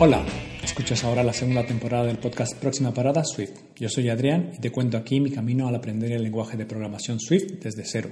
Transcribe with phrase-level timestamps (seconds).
[0.00, 0.24] Hola,
[0.62, 3.58] escuchas ahora la segunda temporada del podcast Próxima Parada Swift.
[3.74, 7.18] Yo soy Adrián y te cuento aquí mi camino al aprender el lenguaje de programación
[7.18, 8.10] Swift desde cero.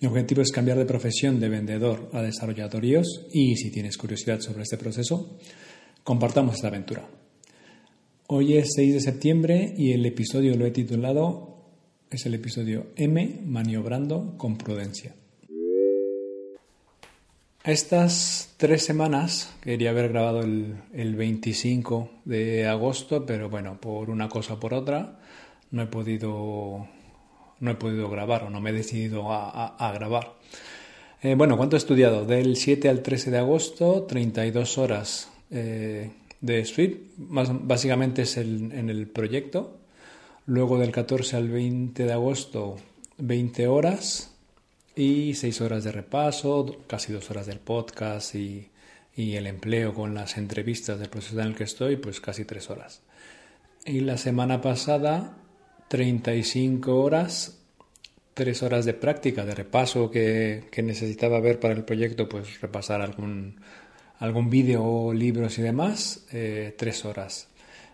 [0.00, 4.38] Mi objetivo es cambiar de profesión de vendedor a desarrollador iOS y si tienes curiosidad
[4.38, 5.36] sobre este proceso,
[6.04, 7.10] compartamos esta aventura.
[8.28, 11.72] Hoy es 6 de septiembre y el episodio lo he titulado,
[12.08, 15.16] es el episodio M, maniobrando con prudencia.
[17.66, 24.28] Estas tres semanas quería haber grabado el, el, 25 de agosto, pero bueno, por una
[24.28, 25.18] cosa o por otra
[25.72, 26.86] no he podido,
[27.58, 30.34] no he podido grabar o no me he decidido a, grabar.
[31.22, 32.24] Eh, bueno, ¿cuánto he estudiado?
[32.24, 38.90] Del 7 al 13 de agosto, 32 horas eh, de Swift, básicamente es el, en
[38.90, 39.78] el proyecto.
[40.46, 42.76] Luego del 14 al 20 de agosto,
[43.18, 44.35] 20 horas
[44.96, 48.70] y seis horas de repaso, casi dos horas del podcast y,
[49.16, 53.02] el empleo con las entrevistas del proceso en el que estoy, pues casi tres horas.
[53.84, 55.38] Y la semana pasada,
[55.88, 57.62] 35 horas,
[58.34, 63.60] tres horas de práctica, de repaso que, necesitaba ver para el proyecto, pues repasar algún,
[64.18, 67.48] algún vídeo, libros y demás, eh, tres horas.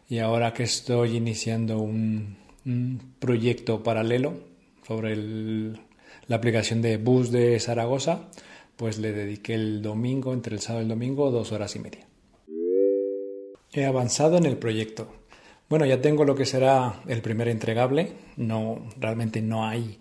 [0.08, 2.36] Y ahora que estoy iniciando un
[3.20, 4.40] proyecto paralelo
[4.84, 5.78] sobre el
[6.32, 8.30] la aplicación de bus de Zaragoza,
[8.76, 12.06] pues le dediqué el domingo, entre el sábado y el domingo, dos horas y media.
[13.70, 15.12] He avanzado en el proyecto.
[15.68, 18.14] Bueno, ya tengo lo que será el primer entregable.
[18.38, 19.98] No, realmente no hay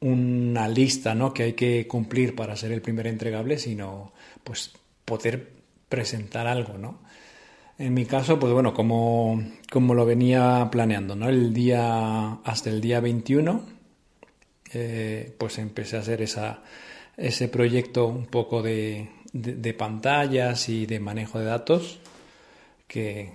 [0.00, 1.32] una lista ¿no?
[1.32, 4.12] que hay que cumplir para ser el primer entregable, sino
[4.44, 4.72] pues
[5.06, 5.52] poder
[5.88, 6.98] presentar algo, ¿no?
[7.78, 11.30] En mi caso, pues bueno, como, como lo venía planeando, ¿no?
[11.30, 13.73] El día, hasta el día 21
[14.74, 19.08] eh, pues empecé a hacer ese proyecto un poco de,
[19.78, 22.00] pantallas y de manejo de datos
[22.86, 23.32] que,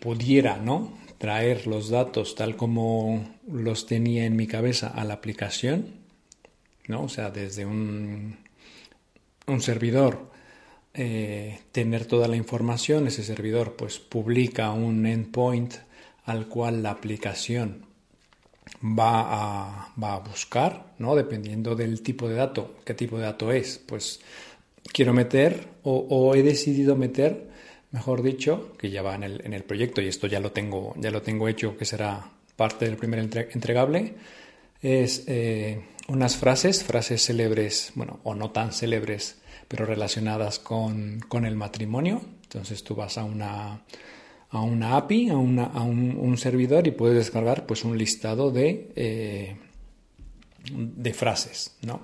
[0.00, 0.98] pudiera ¿no?
[1.18, 5.86] traer los datos tal como los tenía en mi cabeza a la aplicación,
[6.88, 7.04] ¿no?
[7.04, 8.38] o sea, desde un,
[9.46, 10.30] un servidor
[10.94, 15.74] eh, tener toda la información, ese servidor pues publica un endpoint
[16.24, 17.91] al cual la aplicación
[18.82, 21.14] va a, buscar, ¿no?
[21.14, 24.20] Dependiendo del tipo de dato, qué tipo de dato es, pues
[24.92, 27.48] quiero meter o, he decidido meter,
[27.92, 30.94] mejor dicho, que ya va en el, en el, proyecto y esto ya lo tengo,
[30.98, 34.14] ya lo tengo hecho, que será parte del primer entregable,
[34.80, 39.38] es eh, unas frases, frases célebres, bueno, o no tan célebres,
[39.68, 42.20] pero relacionadas con, con el matrimonio.
[42.42, 43.80] Entonces tú vas a una
[44.52, 49.56] a una API, a, un, servidor y puedes descargar pues un listado de, eh,
[50.70, 52.00] de frases, ¿no?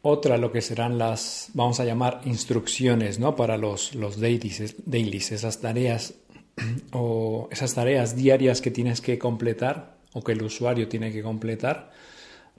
[0.00, 3.36] Otra lo que serán las, vamos a llamar instrucciones, ¿no?
[3.36, 6.14] Para los, los dailies, dailies, esas tareas
[6.92, 11.90] o esas tareas diarias que tienes que completar o que el usuario tiene que completar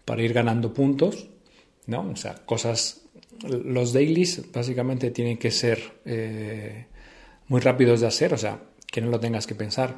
[0.06, 1.28] para ir ganando puntos,
[1.88, 2.08] ¿no?
[2.12, 3.02] O sea, cosas,
[3.48, 6.86] los dailies básicamente tienen que ser eh,
[7.48, 8.60] muy rápidos de hacer, o sea,
[8.96, 9.94] que no lo tengas que pensar.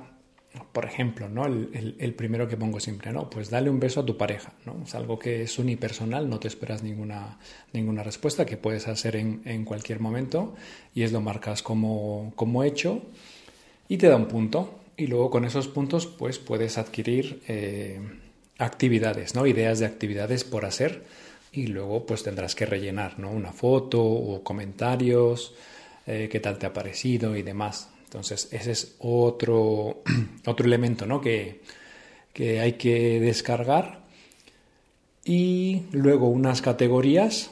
[0.72, 1.46] Por ejemplo, ¿no?
[1.46, 3.30] El, primero que pongo siempre, ¿no?
[3.30, 4.82] Pues dale un beso a tu pareja, ¿no?
[4.84, 7.38] Es algo que es unipersonal, no te esperas ninguna,
[7.74, 10.56] ninguna respuesta, que puedes hacer en, cualquier momento
[10.96, 13.04] y es lo marcas como, como hecho
[13.88, 14.80] y te da un punto.
[14.98, 18.02] Y luego con esos puntos, pues puedes adquirir eh,
[18.58, 19.46] actividades, ¿no?
[19.46, 21.06] Ideas de actividades por hacer
[21.52, 23.30] y luego pues tendrás que rellenar, ¿no?
[23.30, 25.54] Una foto o comentarios,
[26.08, 27.92] eh, qué tal te ha parecido y demás.
[28.18, 30.02] Entonces, ese es otro,
[30.48, 31.22] otro elemento ¿no?
[31.22, 31.62] que,
[32.34, 34.08] que hay que descargar.
[35.24, 37.52] Y luego unas categorías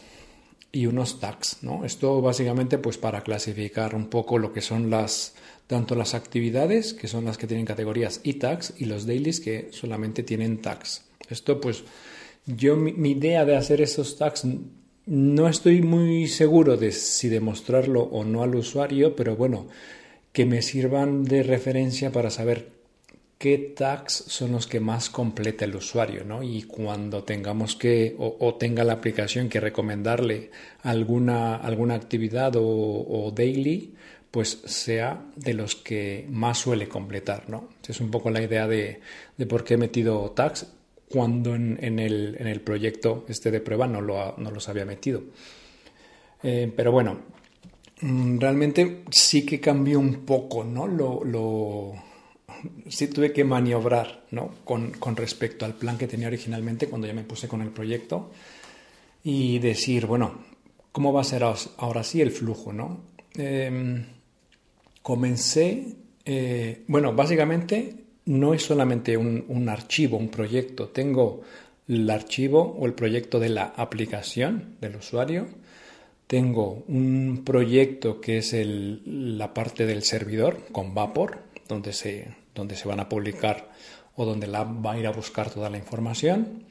[0.72, 1.86] y unos tags, ¿no?
[1.86, 5.36] Esto básicamente pues para clasificar un poco lo que son las
[5.68, 9.70] tanto las actividades, que son las que tienen categorías y tags, y los dailies que
[9.72, 11.04] solamente tienen tags.
[11.30, 11.84] Esto pues
[12.48, 14.46] yo mi, mi idea de hacer esos tags
[15.06, 19.68] no estoy muy seguro de si demostrarlo o no al usuario, pero bueno,
[20.36, 22.68] que me sirvan de referencia para saber
[23.38, 26.44] qué tags son los que más completa el usuario, ¿no?
[26.44, 30.52] Y cuando tengamos que, o, tenga la aplicación que recomendarle
[30.84, 33.94] alguna, alguna actividad o, daily,
[34.30, 37.70] pues sea de los que más suele completar, ¿no?
[37.88, 39.00] Es un poco la idea de,
[39.48, 40.68] por qué he metido tags
[41.10, 45.24] cuando en, el, proyecto este de prueba no, lo, no los había metido.
[46.44, 47.22] Eh, pero bueno,
[48.02, 50.88] realmente sí que cambió un poco, ¿no?
[50.88, 51.94] Lo, lo
[52.90, 54.56] sí tuve que maniobrar, ¿no?
[54.64, 58.32] Con, con, respecto al plan que tenía originalmente cuando ya me puse con el proyecto
[59.24, 60.44] y decir, bueno,
[60.92, 63.02] ¿cómo va a ser ahora sí el flujo, ¿no?
[63.34, 64.06] Em,
[65.02, 67.96] comencé, eh, bueno, básicamente
[68.26, 70.90] no es solamente un, un, archivo, un proyecto.
[70.90, 71.42] Tengo
[71.88, 75.48] el archivo o el proyecto de la aplicación del usuario.
[76.28, 78.56] Tengo un proyecto que es
[79.06, 83.70] la parte del servidor con Vapor, donde se, donde se van a publicar
[84.16, 86.64] o donde la va a ir a buscar toda la información.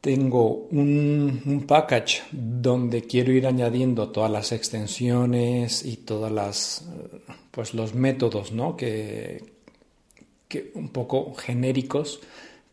[0.00, 6.88] Tengo un, un, package donde quiero ir añadiendo todas las extensiones y todas las
[7.50, 8.76] pues los métodos ¿no?
[8.76, 9.42] que,
[10.46, 12.20] que un poco genéricos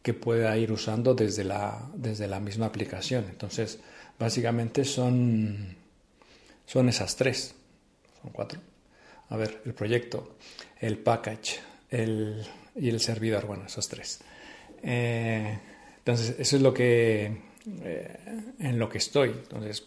[0.03, 3.25] que pueda ir usando desde la, desde la misma aplicación.
[3.27, 3.79] Entonces,
[4.19, 5.75] básicamente son,
[6.65, 7.55] son esas tres.
[8.21, 8.59] Son cuatro.
[9.29, 10.37] A ver, el proyecto,
[10.79, 11.59] el package
[11.89, 12.45] el,
[12.75, 13.45] y el servidor.
[13.47, 14.19] Bueno, esos tres.
[14.83, 15.59] Eh,
[15.97, 17.37] entonces, eso es lo que
[17.83, 18.17] eh,
[18.59, 19.29] en lo que estoy.
[19.29, 19.85] Entonces,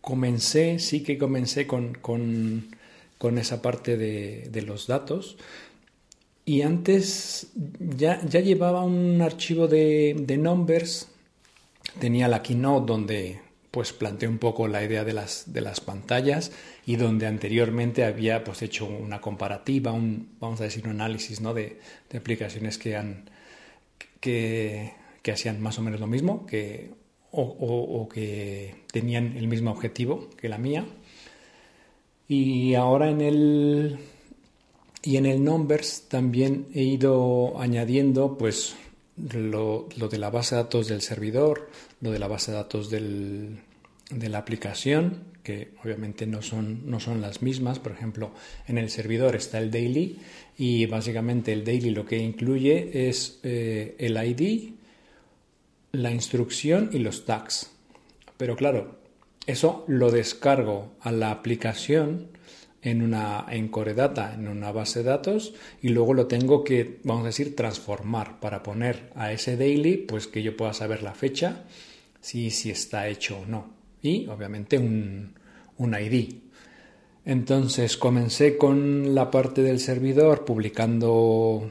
[0.00, 2.74] comencé, sí que comencé con, con,
[3.18, 5.36] con esa parte de, de, los datos.
[6.44, 7.48] Y antes
[7.78, 11.08] ya, ya llevaba un archivo de, de numbers,
[12.00, 13.40] tenía la keynote donde
[13.72, 16.52] pues planteé un poco la idea de las, de las pantallas
[16.86, 21.54] y donde anteriormente había pues hecho una comparativa, un, vamos a decir, un análisis ¿no?
[21.54, 21.80] de,
[22.10, 23.30] de aplicaciones que, han,
[24.20, 24.92] que,
[25.22, 26.90] que hacían más o menos lo mismo que,
[27.32, 30.84] o, que tenían el mismo objetivo que la mía.
[32.28, 33.98] Y ahora en el,
[35.02, 38.76] y en el Numbers también he ido añadiendo pues
[39.16, 41.70] lo, lo, de la base de datos del servidor,
[42.02, 43.60] lo de la base de datos del,
[44.10, 47.78] de la aplicación, que obviamente no son, no son las mismas.
[47.78, 48.32] Por ejemplo,
[48.68, 50.18] en el servidor está el daily
[50.58, 54.74] y básicamente el daily lo que incluye es eh, el ID,
[55.92, 57.70] la instrucción y los tags.
[58.36, 58.98] Pero claro,
[59.46, 62.28] eso lo descargo a la aplicación
[62.82, 66.98] en una en Core Data, en una base de datos, y luego lo tengo que,
[67.04, 71.14] vamos a decir, transformar para poner a ese daily, pues que yo pueda saber la
[71.14, 71.64] fecha,
[72.22, 73.74] si, si está hecho o no.
[74.00, 75.34] Y obviamente un,
[75.76, 76.36] un ID.
[77.26, 81.70] Entonces comencé con la parte del servidor publicando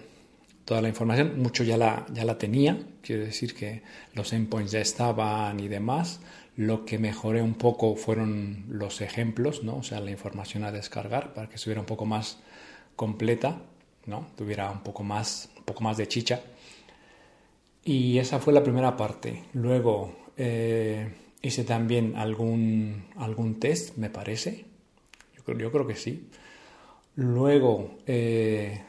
[0.65, 3.81] toda la información, mucho ya la, ya la tenía, quiero decir que
[4.13, 6.21] los endpoints ya estaban y demás.
[6.55, 9.77] Lo que mejoré un poco fueron los ejemplos, ¿no?
[9.77, 12.39] o sea, la información a descargar para que estuviera un poco más
[12.95, 13.61] completa,
[14.05, 14.27] ¿no?
[14.35, 16.41] tuviera un poco más, un poco más de chicha.
[17.83, 19.43] Y esa fue la primera parte.
[19.53, 21.07] Luego eh,
[21.43, 24.65] hice también algún, algún test, me parece.
[25.37, 26.29] Yo creo, yo creo que sí.
[27.15, 28.81] Luego eh,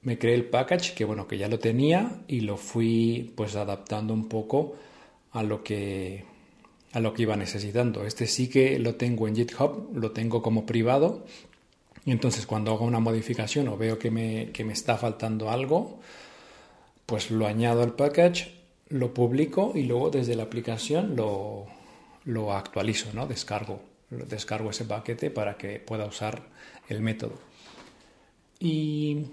[0.00, 4.14] me creé el package, que bueno, que ya lo tenía y lo fui pues adaptando
[4.14, 4.74] un poco
[5.32, 6.24] a lo que
[6.94, 8.06] a lo que iba necesitando.
[8.06, 11.26] Este sí que lo tengo en GitHub, lo tengo como privado.
[12.06, 16.00] Y entonces cuando hago una modificación o veo que me, que me está faltando algo,
[17.04, 18.55] pues lo añado al package,
[18.88, 21.66] lo publico y luego desde la aplicación lo,
[22.24, 23.26] lo actualizo, ¿no?
[23.26, 23.80] Descargo,
[24.10, 26.42] descargo ese paquete para que pueda usar
[26.88, 27.34] el método.
[28.58, 29.26] Y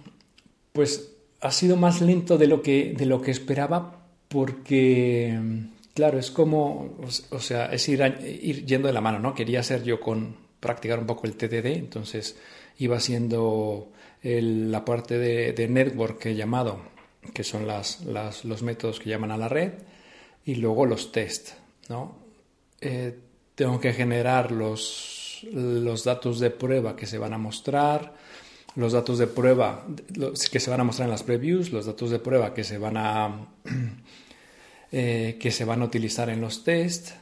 [0.72, 1.12] pues
[1.42, 5.38] ha sido más lento de lo que, de lo que esperaba porque,
[5.94, 6.98] claro, es como,
[7.30, 8.02] o sea, es ir,
[8.42, 9.36] ir yendo de la mano, ¿no?
[9.36, 12.38] Quería hacer yo con practicar un poco el TDD, entonces
[12.80, 13.92] iba haciendo
[14.24, 16.80] la parte de, de, network que he llamado,
[17.34, 19.74] que son las, los métodos que llaman a la red,
[20.46, 21.52] y luego los test,
[21.90, 22.16] ¿no?
[22.82, 23.18] Eh,
[23.56, 25.46] tengo que generar los,
[26.04, 28.14] datos de prueba que se van a mostrar,
[28.76, 29.86] los datos de prueba
[30.52, 32.98] que se van a mostrar en las previews, los datos de prueba que se van
[32.98, 33.48] a,
[34.92, 37.14] eh, que se van a utilizar en los tests,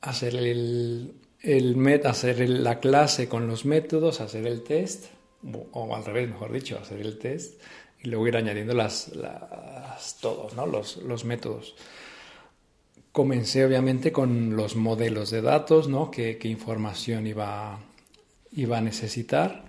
[0.00, 5.06] hacer el, el hacer la clase con los métodos, hacer el test,
[5.72, 7.60] o al revés, mejor dicho, hacer el test
[8.02, 10.66] y luego ir añadiendo las, las todos, ¿no?
[10.66, 11.74] los, los métodos.
[13.12, 16.10] Comencé obviamente con los modelos de datos, ¿no?
[16.10, 17.78] qué, qué información iba,
[18.52, 19.64] iba a necesitar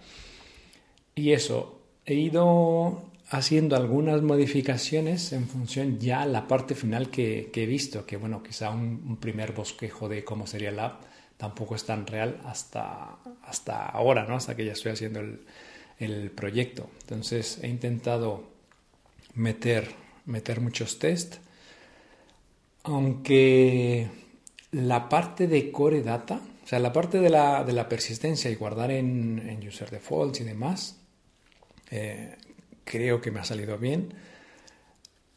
[1.16, 7.66] y eso, he ido haciendo algunas modificaciones en función ya la parte final que, he
[7.66, 11.04] visto, que bueno, quizá un, un, primer bosquejo de cómo sería la app
[11.38, 14.36] tampoco es tan real hasta, hasta ahora, ¿no?
[14.36, 15.42] Hasta que ya estoy haciendo el,
[16.00, 16.90] el proyecto.
[17.02, 18.44] Entonces he intentado
[19.36, 19.90] meter,
[20.26, 21.36] meter muchos test,
[22.84, 24.08] aunque
[24.72, 28.56] la parte de core data, o sea, la parte de la, de la persistencia y
[28.56, 30.98] guardar en, user defaults y demás,
[31.92, 32.36] eh,
[32.84, 34.14] creo que me ha salido bien.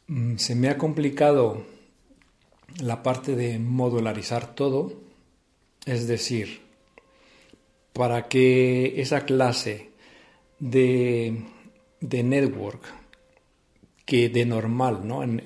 [0.09, 1.65] Mm, se me ha complicado
[2.81, 4.93] la parte de modularizar todo,
[5.85, 6.63] es decir,
[7.93, 9.91] para que esa clase
[10.59, 11.45] de,
[12.01, 12.83] de network
[14.05, 15.23] que de normal ¿no?
[15.23, 15.43] en,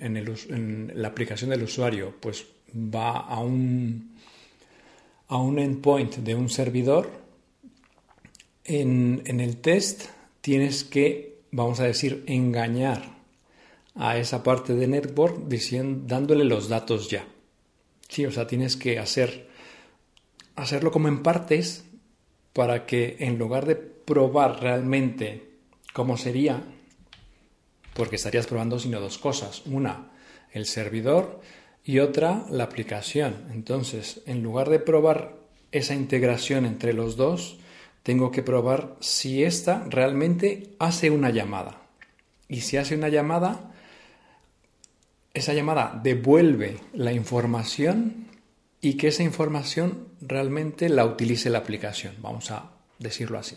[0.00, 4.14] en, la aplicación del usuario pues va a un,
[5.28, 7.10] a un endpoint de un servidor,
[8.64, 10.04] en, en el test
[10.40, 13.18] tienes que, vamos a decir, engañar
[13.94, 17.26] a esa parte de network diciendo, dándole los datos ya.
[18.08, 19.48] Sí, o sea, tienes que hacer,
[20.54, 21.84] hacerlo como en partes
[22.58, 25.48] para que en lugar de probar realmente
[25.92, 26.60] cómo sería,
[27.94, 29.62] porque estarías probando sino dos cosas.
[29.66, 30.10] Una,
[30.50, 31.40] el servidor
[31.84, 33.46] y otra, la aplicación.
[33.52, 35.36] Entonces, en lugar de probar
[35.70, 37.60] esa integración entre los dos,
[38.02, 41.82] tengo que probar si ésta realmente hace una llamada.
[42.48, 43.72] Y si hace una llamada,
[45.32, 48.27] esa llamada devuelve la información
[48.80, 53.56] y que esa información realmente la utilice la aplicación, vamos a decirlo así.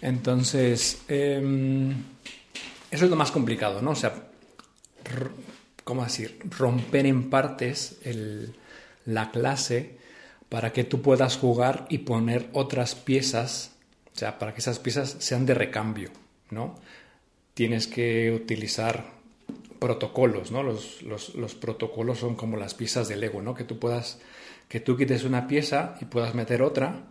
[0.00, 1.90] Entonces, em,
[2.90, 3.90] eso es lo más complicado, ¿no?
[3.90, 4.14] O sea,
[5.84, 6.38] ¿cómo decir?
[6.58, 7.98] Romper en partes
[9.04, 9.98] la clase
[10.48, 13.72] para que tú puedas jugar y poner otras piezas,
[14.14, 16.10] o sea, para que esas piezas sean de recambio,
[16.50, 16.76] ¿no?
[17.54, 19.17] Tienes que utilizar
[19.78, 20.62] protocolos, ¿no?
[20.62, 23.54] Los, los, protocolos son como las piezas del Lego, ¿no?
[23.54, 24.20] Que tú puedas,
[24.68, 27.06] que tú quites una pieza y puedas meter otra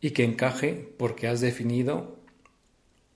[0.00, 2.18] y que encaje porque has definido,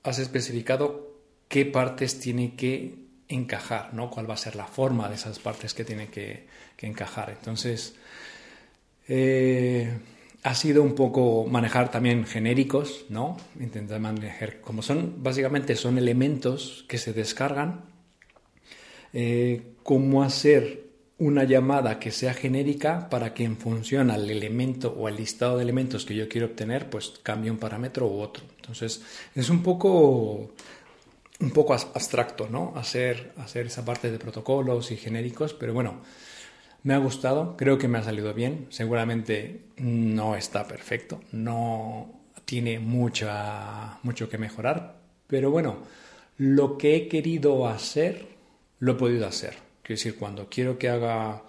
[0.03, 1.17] has especificado
[1.49, 2.95] qué partes tiene que
[3.29, 4.11] encajar, ¿no?
[4.11, 6.51] Cuál va a ser la forma de esas partes que tiene que,
[6.83, 7.31] encajar.
[7.31, 7.95] Entonces,
[9.07, 10.01] eh,
[10.43, 13.37] ha sido un poco manejar también genéricos, ¿no?
[13.61, 17.92] Intentar manejar, como son, básicamente son elementos que se descargan
[19.13, 20.83] eh, cómo hacer
[21.19, 25.63] una llamada que sea genérica para que en función al elemento o al listado de
[25.63, 28.45] elementos que yo quiero obtener, pues cambie un parámetro u otro.
[28.57, 29.03] Entonces,
[29.35, 30.51] es un poco
[31.43, 32.73] un poco abstracto, ¿no?
[32.77, 36.01] Hacer, hacer esa parte de protocolos y genéricos, pero bueno,
[36.85, 42.79] me ha gustado, creo que me ha salido bien, seguramente no está perfecto, no tiene
[42.79, 45.79] mucha, mucho que mejorar, pero bueno,
[46.39, 48.32] lo que he querido hacer
[48.83, 49.55] lo he podido hacer.
[49.83, 51.45] Quiero decir, cuando quiero que haga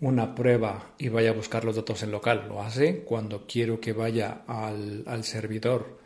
[0.00, 3.00] una prueba y vaya a buscar los datos en local, lo hace.
[3.00, 5.98] Cuando quiero que vaya al, servidor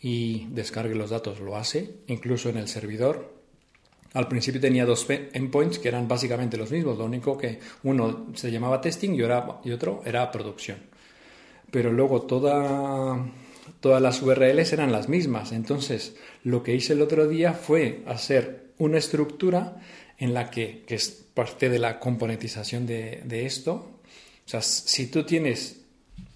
[0.00, 1.96] y descargue los datos, lo hace.
[2.06, 3.34] Incluso en el servidor.
[4.14, 8.50] Al principio tenía dos endpoints que eran básicamente los mismos, lo único que uno se
[8.50, 10.78] llamaba testing y, otro era producción.
[11.70, 13.22] Pero luego toda,
[13.80, 15.52] todas las URLs eran las mismas.
[15.52, 19.76] Entonces, lo que hice el otro día fue hacer una estructura
[20.18, 23.72] en la que, que es parte de la componentización de, de, esto.
[24.44, 25.80] O sea, si tú tienes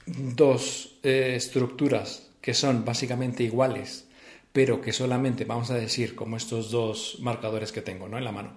[0.07, 4.07] dos eh, estructuras que son básicamente iguales,
[4.53, 8.19] pero que solamente, vamos a decir, como estos dos marcadores que tengo ¿no?
[8.19, 8.57] en la mano,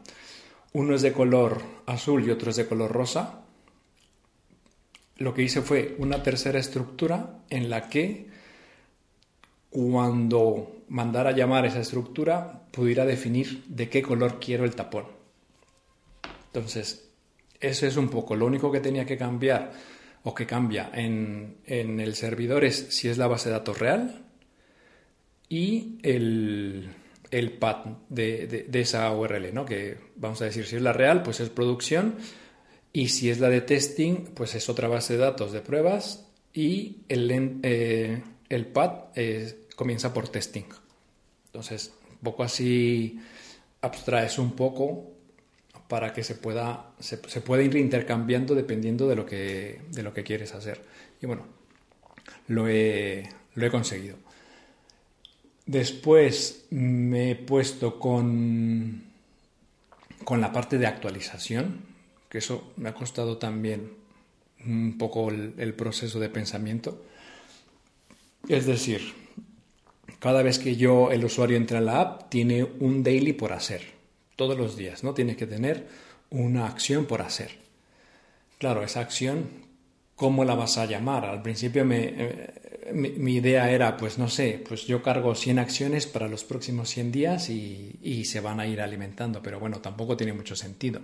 [0.73, 3.41] uno es de color azul y otro es de color rosa,
[5.17, 8.27] lo que hice fue una tercera estructura en la que
[9.73, 15.05] cuando mandara llamar esa estructura pudiera definir de qué color quiero el tapón.
[16.45, 17.09] Entonces,
[17.59, 19.71] eso es un poco lo único que tenía que cambiar
[20.21, 24.25] o que cambia en, el servidor es si es la base de datos real
[25.49, 26.89] y el,
[27.31, 29.65] el path de, esa URL, ¿no?
[29.65, 32.15] Que vamos a decir, si es la real, pues es producción
[32.93, 36.97] y si es la de testing, pues es otra base de datos de pruebas y
[37.09, 39.17] el, eh, el path
[39.75, 40.65] comienza por testing.
[41.47, 43.19] Entonces, poco así
[43.81, 45.11] abstraes un poco
[45.87, 47.19] para que se pueda, se,
[47.63, 50.81] ir intercambiando dependiendo de lo, que, de lo que quieres hacer.
[51.21, 51.45] Y bueno,
[52.47, 54.17] lo he, lo he conseguido.
[55.65, 59.03] Después me he puesto con,
[60.23, 61.81] con la parte de actualización,
[62.29, 63.91] que eso me ha costado también
[64.65, 67.05] un poco el proceso de pensamiento.
[68.47, 69.22] Es decir,
[70.23, 73.81] cada vez que yo, el usuario, entra en la app, tiene un daily por hacer.
[74.37, 75.13] Todos los días, ¿no?
[75.13, 75.85] Tiene que tener
[76.29, 77.57] una acción por hacer.
[78.57, 79.49] Claro, esa acción,
[80.15, 81.25] ¿cómo la vas a llamar?
[81.25, 82.53] Al principio eh,
[82.93, 87.11] mi, idea era, pues no sé, pues yo cargo 100 acciones para los próximos 100
[87.11, 91.01] días y, se van a ir alimentando, pero bueno, tampoco tiene mucho sentido.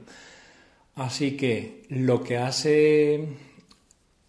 [0.96, 3.28] Así que lo que hace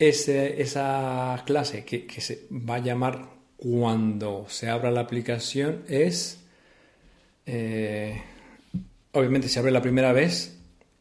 [0.00, 6.40] esa clase que se va a llamar cuando se abra la aplicación es,
[7.44, 8.22] eh,
[9.12, 10.56] obviamente se abre la primera vez,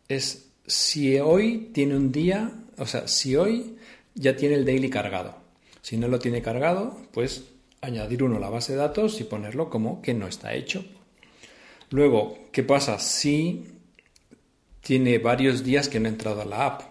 [0.09, 3.77] es si hoy tiene un día, o sea, si hoy
[4.13, 5.37] ya tiene el daily cargado.
[5.81, 7.45] Si no lo tiene cargado, pues
[7.79, 10.83] añadir uno a la base de datos y ponerlo como que no está hecho.
[11.91, 13.67] Luego, ¿qué pasa si
[14.81, 16.81] tiene varios días que no ha entrado a la app?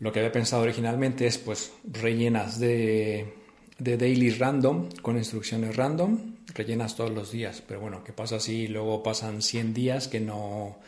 [0.00, 3.34] Lo que había pensado originalmente es pues rellenas de,
[3.78, 6.18] de daily random con instrucciones random,
[6.54, 10.78] rellenas todos los días, pero bueno, ¿qué pasa si luego pasan 100 días que no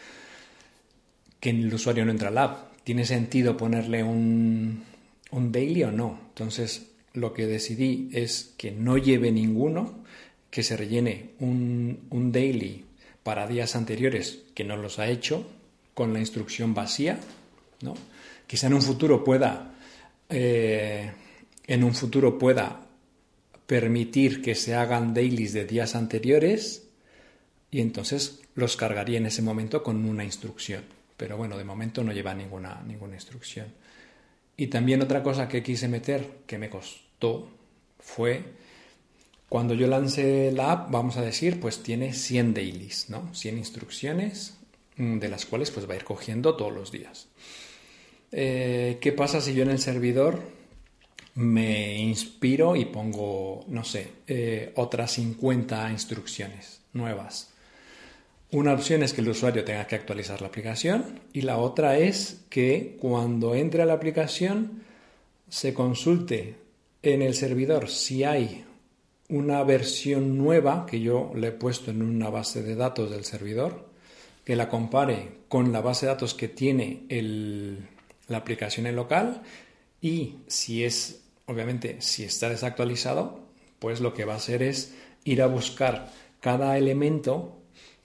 [1.40, 2.72] que el usuario no entra a la app?
[2.84, 4.82] ¿Tiene sentido ponerle un,
[5.30, 6.18] un daily o no?
[6.30, 10.04] Entonces, lo que decidí es que no lleve ninguno,
[10.50, 12.84] que se rellene un, un daily
[13.22, 15.46] para días anteriores que no los ha hecho
[15.94, 17.20] con la instrucción vacía,
[17.82, 17.94] ¿no?
[18.46, 19.74] Quizá en un futuro pueda,
[20.30, 21.10] eh,
[21.68, 22.86] en un futuro pueda
[23.66, 26.88] permitir que se hagan dailies de días anteriores
[27.70, 30.82] y entonces los cargaría en ese momento con una instrucción.
[31.18, 33.66] Pero bueno, de momento no lleva ninguna, ninguna instrucción.
[34.56, 37.50] Y también otra cosa que quise meter, que me costó,
[38.00, 38.42] fue
[39.48, 43.32] cuando yo lancé la app, vamos a decir, pues tiene 100 dailies, ¿no?
[43.34, 44.56] 100 instrucciones
[44.96, 47.28] mm, de las cuales pues va a ir cogiendo todos los días.
[48.32, 50.57] Eh, ¿Qué pasa si yo en el servidor
[51.38, 57.50] me inspiro y pongo, no sé, eh, otras 50 instrucciones nuevas?
[58.50, 62.40] Una opción es que el usuario tenga que actualizar la aplicación y la otra es
[62.48, 64.82] que cuando entre a la aplicación
[65.48, 66.56] se consulte
[67.02, 68.64] en el servidor si hay
[69.28, 73.86] una versión nueva que yo le he puesto en una base de datos del servidor,
[74.44, 77.04] que la compare con la base de datos que tiene
[78.26, 79.42] la aplicación en local
[80.00, 83.40] y si es, obviamente, si está desactualizado,
[83.80, 87.60] pues lo que va a hacer es ir a buscar cada elemento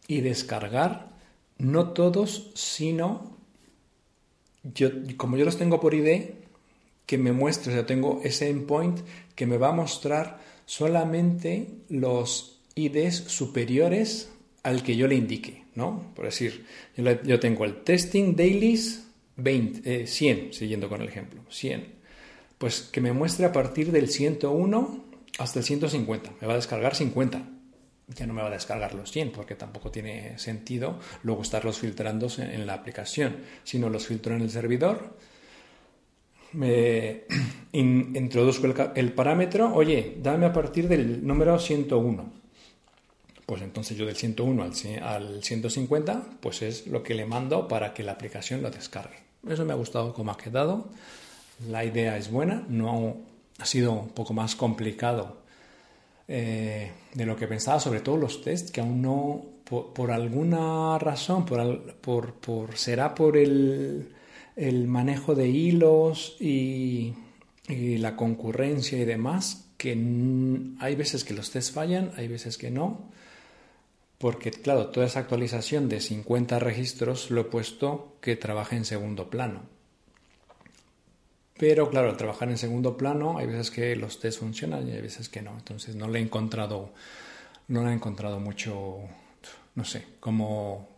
[0.08, 1.12] y descargar,
[1.58, 3.38] no todos, sino,
[4.64, 6.32] yo, como yo los tengo por ID,
[7.06, 9.00] que me muestre, o sea, tengo ese endpoint
[9.36, 14.32] que me va a mostrar solamente los IDs superiores
[14.64, 16.14] al que yo le indique, ¿no?
[16.16, 22.02] Por decir, yo, tengo el testing dailies 20, 100, eh, siguiendo con el ejemplo, 100.
[22.64, 25.04] Pues que me muestre a partir del 101
[25.38, 26.32] hasta el 150.
[26.40, 27.44] Me va a descargar 50.
[28.16, 32.30] Ya no me va a descargar los 100 porque tampoco tiene sentido luego estarlos filtrando
[32.38, 35.18] en la aplicación, sino los filtro en el servidor
[36.54, 37.24] me
[37.74, 42.32] introduzco el, parámetro, oye, dame a partir del número 101.
[43.46, 47.94] Pues entonces yo del 101 al, al 150, pues es lo que le mando para
[47.94, 49.18] que la aplicación lo descargue.
[49.50, 50.88] Eso me ha gustado cómo ha quedado.
[51.70, 53.18] La idea es buena, no
[53.59, 55.37] ha sido un poco más complicado
[56.27, 61.46] eh, de lo que pensaba, sobre todo los tests, que aún no, por, alguna razón,
[61.46, 64.13] por, será por el
[64.55, 67.13] el manejo de hilos y,
[67.68, 69.92] la concurrencia y demás, que
[70.79, 73.09] hay veces que los test fallan, hay veces que no,
[74.18, 79.29] porque claro, toda esa actualización de 50 registros lo he puesto que trabaje en segundo
[79.29, 79.61] plano.
[81.57, 85.01] Pero claro, al trabajar en segundo plano hay veces que los test funcionan y hay
[85.01, 85.51] veces que no.
[85.51, 86.94] Entonces no le he encontrado,
[87.68, 88.98] no le he encontrado mucho,
[89.75, 90.89] no sé, cómo,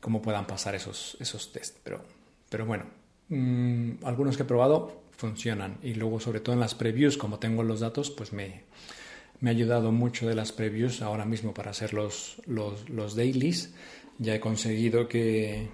[0.00, 1.76] cómo puedan pasar esos, esos test.
[1.84, 2.02] Pero
[2.48, 2.86] pero bueno,
[3.28, 7.62] mm, algunos que he probado funcionan y luego sobre todo en las previews, como tengo
[7.62, 8.62] los datos, pues me,
[9.40, 13.74] me ha ayudado mucho de las previews ahora mismo para hacer los, los, los dailies.
[14.18, 15.68] Ya he conseguido que,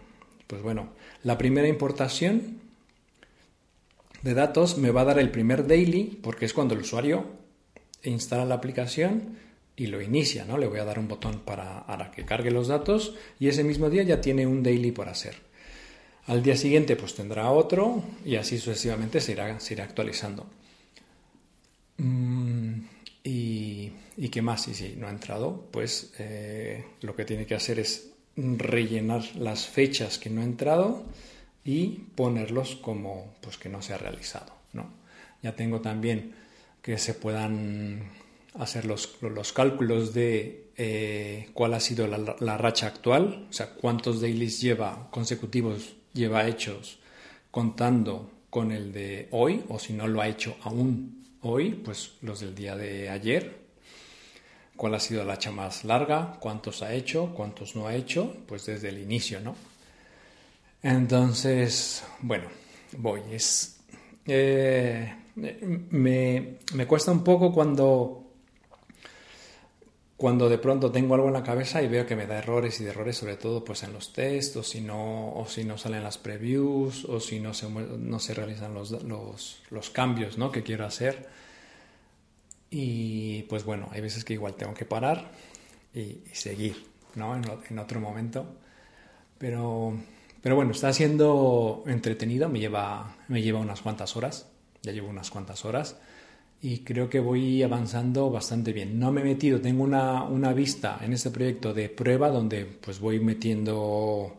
[0.46, 0.90] pues bueno,
[1.22, 2.61] la primera importación
[4.24, 7.26] de datos me va a dar el primer daily porque es cuando el usuario
[8.02, 9.37] instala la aplicación
[9.76, 10.56] y lo inicia, ¿no?
[10.56, 13.90] Le voy a dar un botón para, para que cargue los datos y ese mismo
[13.90, 15.37] día ya tiene un daily por hacer.
[16.26, 20.46] Al día siguiente pues tendrá otro y así sucesivamente se irá, se irá actualizando.
[21.98, 22.78] Mm,
[23.24, 24.66] y, y, qué más?
[24.68, 29.66] Y si no ha entrado, pues eh, lo que tiene que hacer es rellenar las
[29.66, 31.04] fechas que no ha entrado
[31.64, 34.53] y ponerlos como pues que no se ha realizado.
[34.72, 34.90] ¿no?
[35.42, 36.35] Ya tengo también
[36.83, 38.11] que se puedan
[38.59, 43.74] hacer los, los cálculos de eh, cuál ha sido la, la, racha actual, o sea,
[43.74, 46.98] cuántos dailies lleva consecutivos lleva hechos
[47.50, 52.40] contando con el de hoy, o si no lo ha hecho aún hoy, pues los
[52.40, 53.59] del día de ayer,
[54.77, 58.66] cuál ha sido la hacha más larga, cuántos ha hecho, cuántos no ha hecho, pues
[58.66, 59.57] desde el inicio, ¿no?
[60.85, 62.44] Entonces, bueno,
[62.99, 63.23] voy.
[63.33, 63.81] Es,
[64.27, 68.20] eh, me, me, cuesta un poco cuando
[70.16, 72.85] cuando de pronto tengo algo en la cabeza y veo que me da errores y
[72.85, 76.05] de errores sobre todo pues en los tests o si no, o si no salen
[76.05, 80.53] las previews o si no se, no se realizan los, los, los cambios ¿no?
[80.53, 81.29] que quiero hacer.
[82.70, 85.33] Y pues bueno, hay veces que igual tengo que parar
[85.94, 86.77] y, seguir,
[87.14, 87.37] ¿no?
[87.37, 88.47] En, otro momento.
[89.38, 89.97] Pero,
[90.44, 94.46] pero bueno, está siendo entretenido, me lleva, me lleva unas cuantas horas,
[94.83, 95.96] ya llevo unas cuantas horas
[96.61, 98.98] y creo que voy avanzando bastante bien.
[98.98, 103.00] No me he metido, tengo una, una, vista en este proyecto de prueba donde pues
[103.00, 104.37] voy metiendo,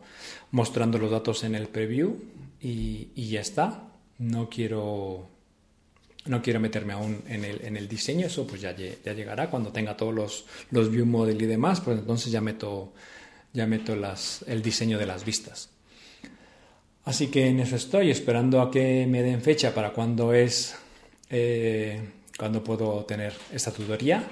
[0.52, 2.16] mostrando los datos en el preview
[2.60, 3.88] y, y ya está.
[4.18, 5.28] No quiero
[6.26, 9.72] no quiero meterme aún en el, en el diseño, eso pues ya, ya, llegará cuando
[9.72, 12.92] tenga todos los, los view model y demás, pues entonces ya meto,
[13.52, 15.70] ya meto las, el diseño de las vistas.
[17.06, 20.76] Así que en eso estoy, esperando a que me den fecha para cuando es,
[21.30, 22.00] eh,
[22.36, 24.24] cuando puedo tener esta tutoría,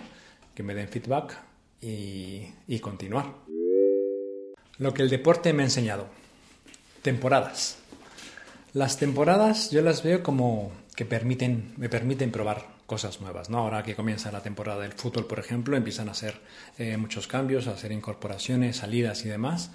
[0.52, 1.38] que me den feedback
[1.80, 3.26] y, y continuar.
[4.78, 6.08] Lo que el deporte me ha enseñado.
[7.00, 7.78] Temporadas.
[8.72, 13.50] Las temporadas yo las veo como que permiten, me permiten probar cosas nuevas.
[13.50, 13.58] ¿no?
[13.58, 16.40] Ahora que comienza la temporada del fútbol, por ejemplo, empiezan a hacer
[16.76, 19.70] eh, muchos cambios, a hacer incorporaciones, salidas y demás.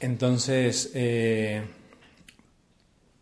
[0.00, 1.62] Entonces, eh,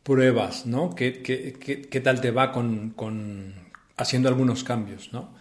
[0.02, 0.94] pruebas, ¿no?
[0.94, 1.52] ¿Qué, qué,
[1.88, 3.54] qué, tal te va con, con,
[3.96, 5.34] haciendo algunos cambios, ¿no?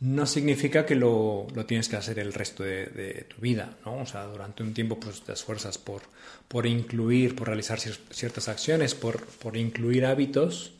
[0.00, 4.02] No significa que lo, lo tienes que hacer el resto de, de, tu vida, ¿no?
[4.02, 6.02] O sea, durante un tiempo pues te esfuerzas por,
[6.48, 10.74] por incluir, por realizar ciertas acciones, por, por incluir hábitos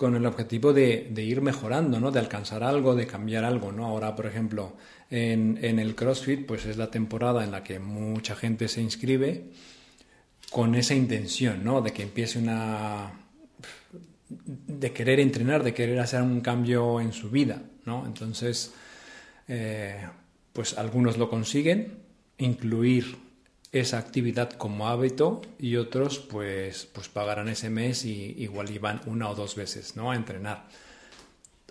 [0.00, 2.10] con el objetivo de, ir mejorando, ¿no?
[2.10, 3.84] De alcanzar algo, de cambiar algo, ¿no?
[3.84, 4.72] Ahora, por ejemplo,
[5.10, 9.50] en, el CrossFit, pues es la temporada en la que mucha gente se inscribe
[10.50, 11.80] con esa intención, ¿no?
[11.80, 13.12] De que empiece una...
[14.28, 18.04] de querer entrenar, de querer hacer un cambio en su vida, ¿no?
[18.04, 18.72] Entonces,
[19.48, 20.06] eh,
[20.52, 22.00] pues algunos lo consiguen,
[22.38, 23.16] incluir
[23.72, 29.28] esa actividad como hábito y otros pues, pues pagarán ese mes y igual iban una
[29.30, 30.10] o dos veces ¿no?
[30.10, 30.66] a entrenar.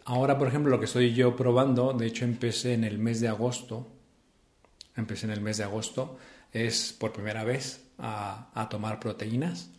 [0.06, 3.28] Ahora, por ejemplo, lo que estoy yo probando, de hecho empecé en el mes de
[3.28, 3.88] agosto,
[4.96, 6.18] empecé en el mes de agosto,
[6.54, 9.70] es por primera vez a, tomar proteínas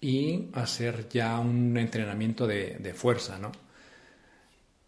[0.00, 3.52] y hacer ya un entrenamiento de, de fuerza, ¿no?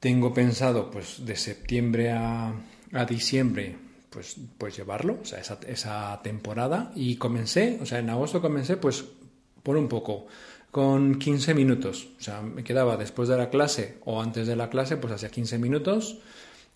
[0.02, 2.52] Tengo pensado pues de septiembre a,
[3.08, 3.76] diciembre
[4.11, 6.90] pues, pues llevarlo, o sea, esa, esa temporada.
[6.96, 9.04] Y comencé, o sea, en agosto comencé, pues
[9.62, 10.26] por un poco,
[10.72, 12.08] con 15 minutos.
[12.18, 15.30] O sea, me quedaba después de la clase o antes de la clase, pues hacía
[15.30, 16.18] 15 minutos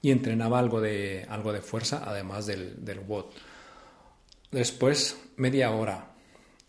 [0.03, 3.25] y entrenaba algo de, algo de fuerza, además del, del WOD.
[4.51, 6.13] Después, media hora.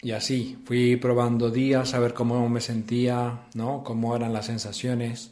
[0.02, 3.84] Y así, fui probando días a ver cómo me sentía, ¿no?
[3.84, 5.32] Cómo eran las sensaciones.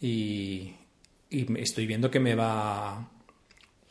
[0.00, 0.74] Y,
[1.30, 3.08] y estoy viendo que me va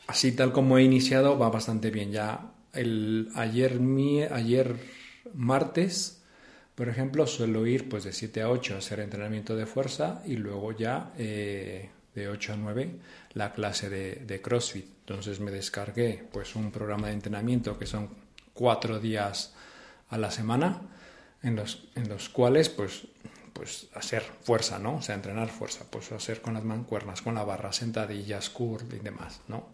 [0.07, 2.11] así tal como he iniciado va bastante bien.
[2.11, 4.75] Ya el ayer, mi, ayer
[5.33, 6.23] martes,
[6.75, 10.37] por ejemplo, suelo ir pues de 7 a 8 a hacer entrenamiento de fuerza y
[10.37, 12.99] luego ya eh, de 8 a 9
[13.38, 14.86] la clase de, de, CrossFit.
[15.00, 18.10] Entonces me descargué pues un programa de entrenamiento que son
[18.54, 19.54] cuatro días
[20.10, 20.82] a la semana
[21.43, 23.08] en los, en los cuales pues
[23.58, 25.02] pues hacer fuerza, ¿no?
[25.02, 29.41] Sea, entrenar fuerza, pues hacer con las mancuernas, con la barra, sentadillas, curl y demás,
[29.47, 29.69] ¿no?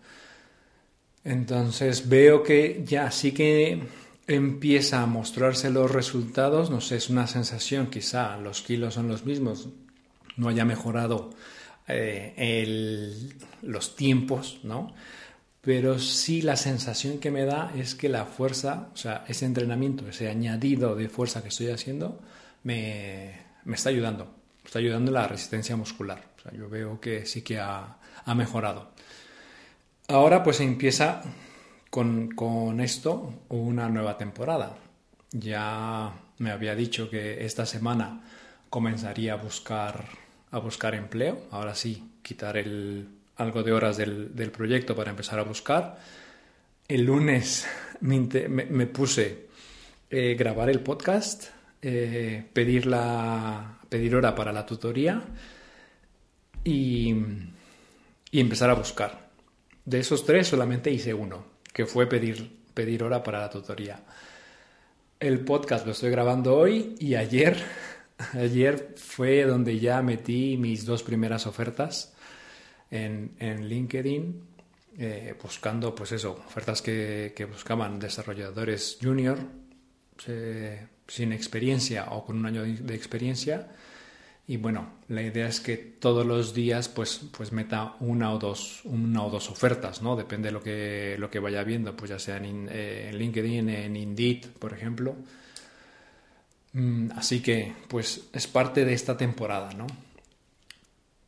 [1.25, 3.83] Entonces veo que ya sí que
[4.25, 9.25] empieza a mostrarse los resultados, no sé, es una sensación, quizá los kilos son los
[9.25, 9.67] mismos,
[10.37, 11.31] no haya mejorado
[11.87, 13.29] eh,
[13.61, 14.93] los tiempos, ¿no?
[15.61, 20.07] Pero sí la sensación que me da es que la fuerza, o sea, ese entrenamiento,
[20.07, 22.19] ese añadido de fuerza que estoy haciendo,
[22.63, 26.33] me, está ayudando, está ayudando la resistencia muscular.
[26.37, 27.97] O sea, yo veo que sí que ha
[28.35, 28.91] mejorado.
[30.09, 31.21] Ahora pues empieza
[31.93, 34.75] con, esto una nueva temporada.
[35.31, 38.23] Ya me había dicho que esta semana
[38.69, 40.03] comenzaría a buscar,
[40.53, 41.47] a buscar empleo.
[41.51, 45.97] Ahora sí, quitar el, algo de horas del, proyecto para empezar a buscar.
[46.87, 47.67] El lunes
[48.01, 49.47] me, puse
[50.09, 51.45] eh, grabar el podcast,
[51.81, 55.23] eh, pedir, la, pedir hora para la tutoría
[56.63, 57.15] y,
[58.31, 59.29] y empezar a buscar.
[59.83, 64.03] De esos tres solamente hice uno, que fue pedir, pedir hora para la tutoría.
[65.19, 67.57] El podcast lo estoy grabando hoy y ayer,
[68.33, 72.13] ayer fue donde ya metí mis dos primeras ofertas
[72.91, 74.43] en, LinkedIn,
[74.97, 79.39] eh, buscando, pues eso, ofertas que, buscaban desarrolladores junior,
[80.27, 83.69] eh, sin experiencia o con un año de experiencia
[84.45, 88.81] y bueno, la idea es que todos los días pues, pues meta una o dos,
[88.83, 90.17] una o dos ofertas, ¿no?
[90.17, 93.69] Depende de lo que, lo que vaya viendo, pues ya sea en, eh, en LinkedIn,
[93.69, 95.15] en Indeed, por ejemplo.
[96.73, 99.87] Mm, así que, pues es parte de esta temporada, ¿no?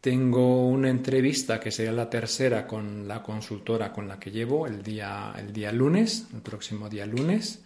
[0.06, 4.84] tengo una entrevista que sería la tercera con la consultora con la que llevo el
[4.84, 7.64] día, el día lunes, el próximo día lunes,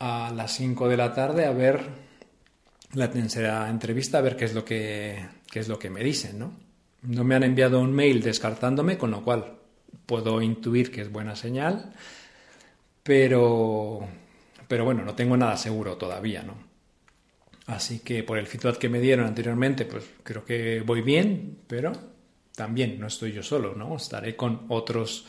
[0.00, 1.80] a las 5 de la tarde a ver
[2.92, 6.38] la tercera entrevista, a ver qué es lo que, qué es lo que me dicen,
[6.38, 6.52] ¿no?
[7.00, 9.54] No me han enviado un mail descartándome, con lo cual
[10.04, 11.90] puedo intuir que es buena señal,
[13.02, 14.06] pero,
[14.68, 16.54] pero bueno, no tengo nada seguro todavía, ¿no?
[17.66, 21.92] Así que por el feedback que me dieron anteriormente, pues creo que voy bien, pero
[22.54, 23.96] también no estoy yo solo, ¿no?
[23.96, 25.26] Estaré con otros,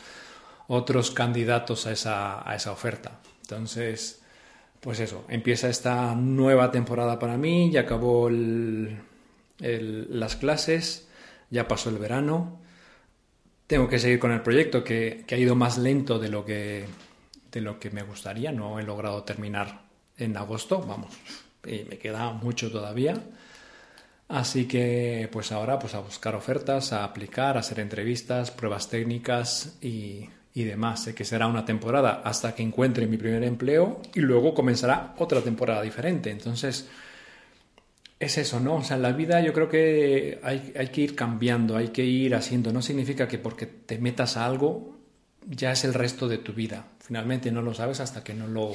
[0.68, 3.20] otros candidatos a esa, a esa oferta.
[3.42, 4.22] Entonces,
[4.80, 11.08] pues eso, empieza esta nueva temporada para mí, ya acabó las clases,
[11.50, 12.60] ya pasó el verano,
[13.66, 16.84] tengo que seguir con el proyecto que, que, ha ido más lento de lo que,
[17.50, 19.82] de lo que me gustaría, no he logrado terminar
[20.16, 21.14] en agosto, vamos,
[21.64, 23.20] y me queda mucho todavía.
[24.28, 29.76] Así que pues ahora pues a buscar ofertas, a aplicar, a hacer entrevistas, pruebas técnicas
[29.80, 31.04] y, y demás.
[31.04, 35.42] Sé que será una temporada hasta que encuentre mi primer empleo y luego comenzará otra
[35.42, 36.30] temporada diferente.
[36.30, 36.88] Entonces
[38.18, 38.76] es eso, ¿no?
[38.76, 42.04] O sea, en la vida yo creo que hay, hay que ir cambiando, hay que
[42.04, 42.72] ir haciendo.
[42.72, 44.96] No significa que porque te metas a algo
[45.46, 46.86] ya es el resto de tu vida.
[47.06, 48.72] Finalmente no lo sabes hasta que no lo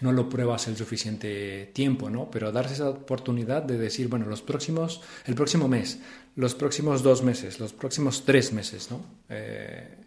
[0.00, 2.30] no lo pruebas el suficiente tiempo, ¿no?
[2.30, 6.00] Pero darse esa oportunidad de decir, bueno, los próximos, el próximo mes,
[6.36, 9.04] los próximos dos meses, los próximos tres meses, ¿no?
[9.28, 9.98] Eh,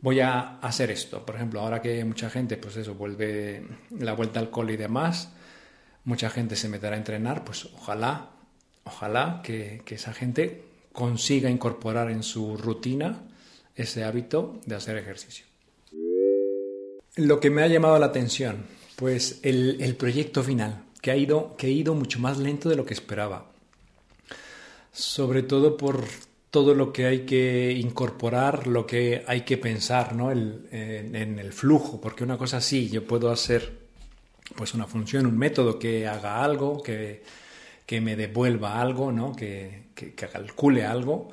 [0.00, 1.26] voy a hacer esto.
[1.26, 3.66] Por ejemplo, ahora que mucha gente, pues eso, vuelve
[3.98, 5.32] la vuelta al cole y demás,
[6.04, 8.30] mucha gente se meterá a entrenar, pues ojalá,
[8.84, 13.24] ojalá que, que esa gente consiga incorporar en su rutina
[13.74, 15.44] ese hábito de hacer ejercicio.
[17.16, 21.66] Lo que me ha llamado la atención pues el, proyecto final, que ha, ido, que
[21.66, 23.50] ha ido mucho más lento de lo que esperaba.
[24.90, 26.04] Sobre todo por
[26.50, 30.32] todo lo que hay que incorporar, lo que hay que pensar ¿no?
[30.32, 33.86] en, el flujo, porque una cosa sí, yo puedo hacer
[34.54, 37.22] pues una función, un método que haga algo, que,
[38.00, 39.36] me devuelva algo, ¿no?
[39.36, 41.30] que, que calcule algo,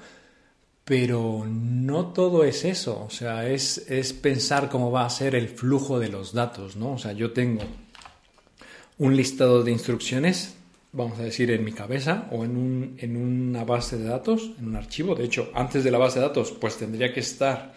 [0.86, 5.48] pero no todo es eso, o sea, es, es, pensar cómo va a ser el
[5.48, 6.94] flujo de los datos, ¿no?
[6.94, 7.62] O sea, yo tengo
[8.98, 10.56] un listado de instrucciones,
[10.92, 14.68] vamos a decir, en mi cabeza o en, un, en una base de datos, en
[14.68, 15.16] un archivo.
[15.16, 17.74] De hecho, antes de la base de datos, pues tendría que estar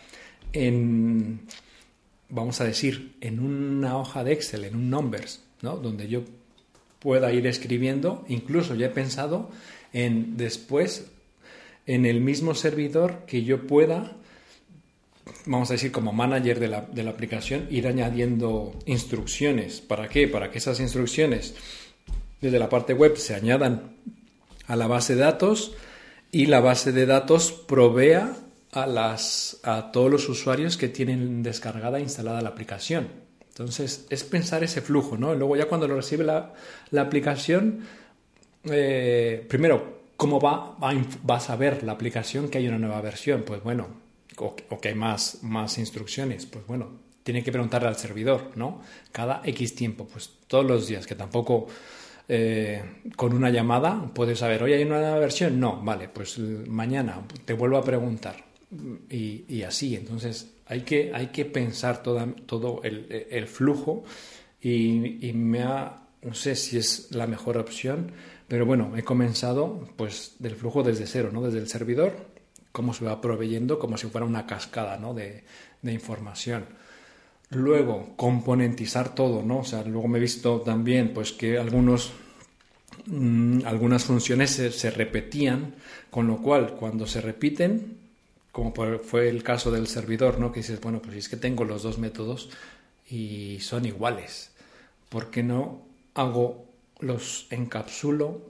[0.52, 1.42] en,
[2.28, 5.76] vamos a decir, en una hoja de Excel, en un Numbers, ¿no?
[5.76, 6.22] Donde yo
[6.98, 9.48] pueda ir escribiendo, incluso ya he pensado
[9.92, 11.06] en después
[11.86, 14.16] en el mismo servidor que yo pueda,
[15.44, 19.80] vamos a decir como manager de la, de la aplicación, ir añadiendo instrucciones.
[19.80, 20.28] ¿Para qué?
[20.28, 21.54] Para que esas instrucciones
[22.40, 23.96] desde la parte web se añadan
[24.66, 25.74] a la base de datos
[26.32, 28.36] y la base de datos provea
[28.72, 33.08] a, las, a todos los usuarios que tienen descargada e instalada la aplicación.
[33.48, 35.34] Entonces, es pensar ese flujo, ¿no?
[35.34, 36.52] Luego ya cuando lo recibe la,
[36.90, 37.80] la aplicación,
[38.64, 43.42] eh, primero, ¿Cómo va, va, a saber la aplicación que hay una nueva versión?
[43.42, 43.86] Pues bueno,
[44.38, 46.46] o, que hay más, más instrucciones.
[46.46, 46.88] Pues bueno,
[47.22, 48.80] tiene que preguntarle al servidor, ¿no?
[49.12, 51.66] Cada X tiempo, pues todos los días, que tampoco
[52.28, 52.82] eh,
[53.14, 55.60] con una llamada puedes saber, hoy hay una nueva versión.
[55.60, 58.44] No, vale, pues mañana te vuelvo a preguntar.
[59.10, 64.02] Y, así, entonces hay que, hay que pensar toda, todo el, el flujo
[64.60, 68.10] y, y me ha, no sé si es la mejor opción
[68.48, 71.42] pero bueno, he comenzado pues del flujo desde cero, ¿no?
[71.42, 72.14] Desde el servidor,
[72.72, 75.14] cómo se va proveyendo como si fuera una cascada, ¿no?
[75.14, 75.44] De,
[75.82, 76.66] información.
[77.50, 79.58] Luego, componentizar todo, ¿no?
[79.58, 82.12] O sea, luego me he visto también pues que algunos
[83.06, 85.76] mm, algunas funciones se, repetían,
[86.10, 87.98] con lo cual cuando se repiten,
[88.50, 90.50] como fue el caso del servidor, ¿no?
[90.50, 92.50] Que dices, bueno, pues es que tengo los dos métodos
[93.08, 94.50] y son iguales.
[95.08, 95.82] ¿Por qué no
[96.14, 96.65] hago
[97.00, 98.40] los encapsulo,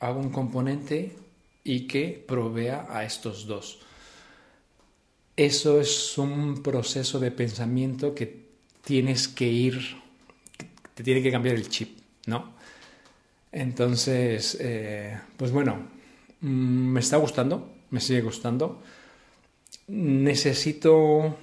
[0.00, 1.16] hago un componente
[1.64, 3.80] y que provea a estos dos.
[5.36, 8.42] Eso es un proceso de pensamiento que
[8.84, 9.80] tienes que ir,
[10.94, 12.52] te tiene que cambiar el chip, ¿no?
[13.50, 15.88] Entonces, eh, pues bueno,
[16.40, 16.46] mm,
[16.92, 18.82] me está gustando, me sigue gustando.
[19.88, 21.36] Necesito,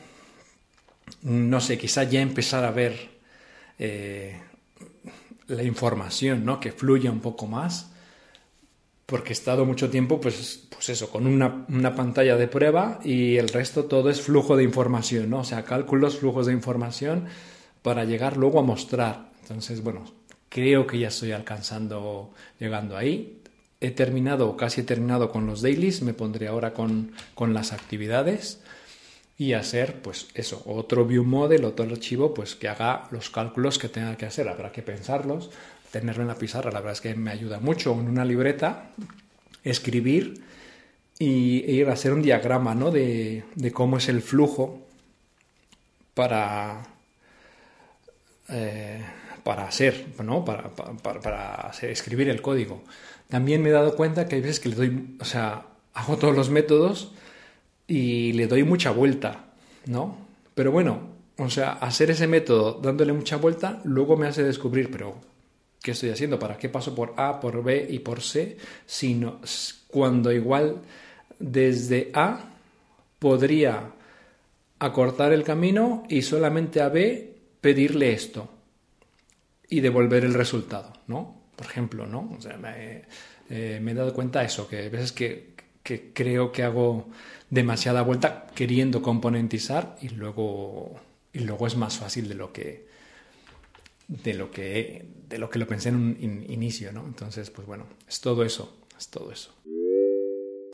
[1.24, 3.10] no sé, quizá ya empezar a ver
[3.78, 4.40] eh,
[5.50, 6.60] la información, ¿no?
[6.60, 7.92] Que fluya un poco más,
[9.06, 13.50] porque he estado mucho tiempo, pues, pues eso, con una, pantalla de prueba y el
[13.50, 15.40] resto todo es flujo de información, ¿no?
[15.40, 17.26] O sea, cálculos, flujos de información
[17.82, 19.32] para llegar luego a mostrar.
[19.42, 20.06] Entonces, bueno,
[20.48, 23.42] creo que ya estoy alcanzando, llegando ahí.
[23.82, 28.62] he terminado casi he terminado con los dailies, me pondré ahora con, con las actividades
[29.40, 33.88] y hacer pues eso, otro view model, otro archivo pues que haga los cálculos que
[33.88, 35.50] tenga que hacer, habrá que pensarlos,
[35.92, 38.92] tenerlo en la pizarra, la verdad es que me ayuda mucho en una libreta
[39.64, 40.44] escribir
[41.18, 42.92] y e ir a hacer un diagrama ¿no?
[42.92, 44.86] de, de cómo es el flujo
[46.14, 46.84] para,
[48.50, 49.02] eh,
[49.44, 50.44] para hacer, ¿no?
[50.44, 52.84] Para, para, para escribir el código.
[53.30, 56.36] También me he dado cuenta que hay veces que le doy, o sea, hago todos
[56.36, 57.14] los métodos
[57.90, 59.46] y le doy mucha vuelta,
[59.88, 60.16] ¿no?
[60.54, 65.16] Pero bueno, o sea, hacer ese método dándole mucha vuelta luego me hace descubrir, pero
[65.82, 66.38] ¿qué estoy haciendo?
[66.38, 68.58] ¿Para qué paso por A, por B y por C?
[68.86, 69.42] Sino
[69.88, 70.82] cuando igual
[71.40, 72.42] desde A
[73.18, 73.92] podría
[74.78, 78.50] acortar el camino y solamente a B pedirle esto
[79.68, 81.42] y devolver el resultado, ¿no?
[81.56, 82.36] Por ejemplo, ¿no?
[82.38, 83.04] O sea, me,
[83.50, 85.49] eh, he dado cuenta de eso, que a veces que,
[85.84, 87.10] que creo que hago
[87.50, 91.00] demasiada vuelta queriendo componentizar y luego,
[91.34, 92.88] y luego es más fácil de lo que
[94.08, 97.06] de lo que de lo que lo pensé en un inicio, ¿no?
[97.06, 99.54] Entonces, pues bueno, es todo eso, es todo eso.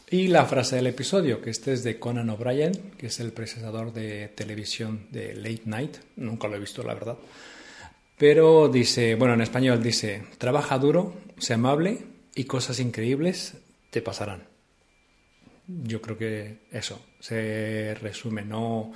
[0.10, 3.92] Y la frase del episodio, que este es de Conan O'Brien, que es el presentador
[3.92, 7.18] de televisión de Late Night, nunca lo he visto, la verdad.
[8.18, 13.56] Pero dice, bueno, en español dice, trabaja duro, sea amable y cosas increíbles
[13.90, 14.55] te pasarán
[15.68, 18.92] yo creo que eso se resume, no,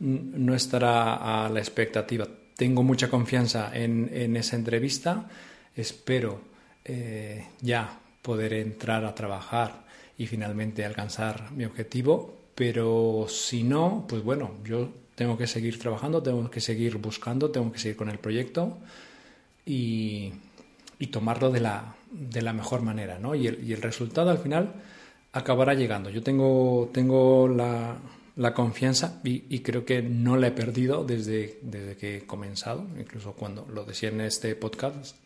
[0.00, 2.26] no estará a la expectativa.
[2.56, 5.26] Tengo mucha confianza en, esa entrevista,
[5.74, 6.40] espero
[6.84, 9.84] eh, ya poder entrar a trabajar
[10.16, 16.22] y finalmente alcanzar mi objetivo, pero si no, pues bueno, yo tengo que seguir trabajando,
[16.22, 18.78] tengo que seguir buscando, tengo que seguir con el proyecto
[19.66, 20.32] y,
[21.10, 23.34] tomarlo de la, de la mejor manera, ¿no?
[23.34, 24.72] Y el, y el resultado al final
[25.32, 26.10] acabará llegando.
[26.10, 27.98] Yo tengo, tengo la,
[28.36, 33.32] la confianza y, creo que no la he perdido desde, desde que he comenzado, incluso
[33.32, 35.16] cuando lo decía en este podcast,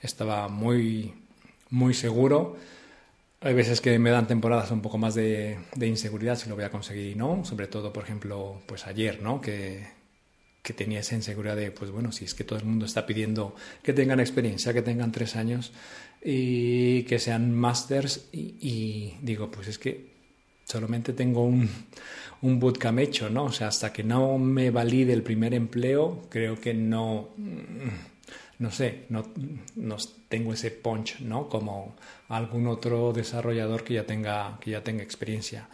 [0.00, 1.12] estaba muy,
[1.70, 2.56] muy seguro.
[3.40, 6.64] Hay veces que me dan temporadas un poco más de, de inseguridad si lo voy
[6.64, 9.40] a conseguir y no, sobre todo, por ejemplo, pues ayer, ¿no?
[9.40, 9.88] Que,
[10.66, 13.54] que tenía esa inseguridad de, pues bueno, si es que todo el mundo está pidiendo
[13.84, 15.72] que tengan experiencia, que tengan tres años
[16.28, 20.10] y que sean masters y, digo, pues es que
[20.64, 21.70] solamente tengo un,
[22.42, 23.44] un bootcamp hecho, ¿no?
[23.44, 27.28] O sea, hasta que no me valide el primer empleo, creo que no,
[28.58, 29.22] no sé, no,
[29.76, 29.96] no
[30.28, 31.48] tengo ese punch, ¿no?
[31.48, 31.94] Como
[32.28, 35.68] algún otro desarrollador que ya tenga, que ya tenga experiencia.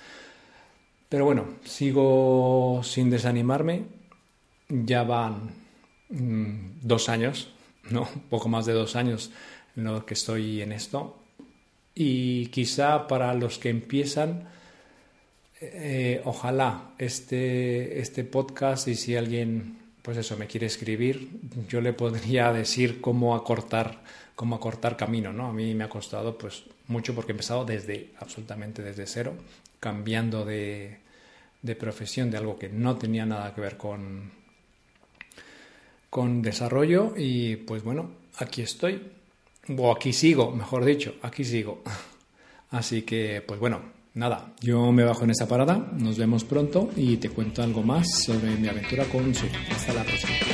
[1.08, 3.84] Pero bueno, sigo sin desanimarme
[4.68, 5.54] ya van
[6.10, 7.54] mm, dos años,
[7.88, 8.06] ¿no?
[8.28, 9.30] Poco más de dos años
[9.76, 11.18] en lo que estoy en esto.
[11.94, 14.48] Y quizá para los que empiezan,
[15.60, 21.28] eh, ojalá este, este podcast y si alguien, pues eso, me quiere escribir,
[21.68, 24.02] yo le podría decir cómo acortar,
[24.34, 25.48] cómo acortar camino, ¿no?
[25.48, 29.34] A mí me ha costado pues mucho porque he empezado desde, absolutamente desde cero,
[29.78, 30.98] cambiando de,
[31.62, 34.32] de profesión, de algo que no tenía nada que ver con,
[36.10, 39.00] con desarrollo y pues bueno, aquí estoy,
[39.68, 41.82] o aquí sigo, mejor dicho, aquí sigo.
[42.70, 43.80] Así que pues bueno,
[44.14, 48.22] nada, yo me bajo en esa parada, nos vemos pronto y te cuento algo más
[48.24, 49.46] sobre mi aventura con su.
[49.70, 50.51] Hasta la próxima.